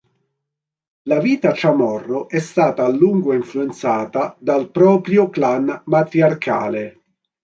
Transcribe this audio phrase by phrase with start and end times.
[1.03, 7.03] La vita Chamorro è stata a lungo influenzata dal proprio clan matriarcale.